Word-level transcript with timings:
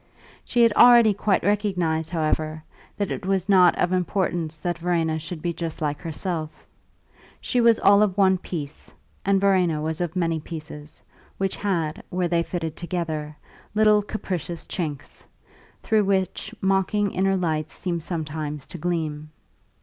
She 0.43 0.63
had 0.63 0.73
already 0.73 1.13
quite 1.13 1.43
recognised, 1.43 2.09
however, 2.09 2.63
that 2.97 3.11
it 3.11 3.23
was 3.23 3.47
not 3.47 3.77
of 3.77 3.93
importance 3.93 4.57
that 4.57 4.79
Verena 4.79 5.19
should 5.19 5.43
be 5.43 5.53
just 5.53 5.79
like 5.79 6.01
herself; 6.01 6.65
she 7.39 7.61
was 7.61 7.79
all 7.79 8.01
of 8.01 8.17
one 8.17 8.39
piece, 8.39 8.91
and 9.23 9.39
Verena 9.39 9.79
was 9.79 10.01
of 10.01 10.15
many 10.15 10.39
pieces, 10.39 11.03
which 11.37 11.55
had, 11.55 12.01
where 12.09 12.27
they 12.27 12.41
fitted 12.41 12.75
together, 12.75 13.37
little 13.75 14.01
capricious 14.01 14.65
chinks, 14.65 15.23
through 15.83 16.05
which 16.05 16.51
mocking 16.61 17.11
inner 17.11 17.35
lights 17.35 17.73
seemed 17.73 18.01
sometimes 18.01 18.65
to 18.65 18.79
gleam. 18.79 19.29